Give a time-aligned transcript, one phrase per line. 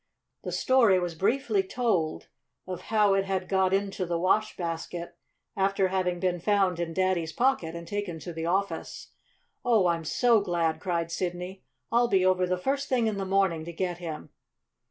[0.43, 2.27] The story was briefly told
[2.65, 5.15] of how it had got into the wash basket
[5.55, 9.09] after having been found in Daddy's pocket and taken to the office.
[9.63, 11.65] "Oh, I'm so glad!" cried Sidney.
[11.91, 14.31] "I'll be over the first thing in the morning to get him."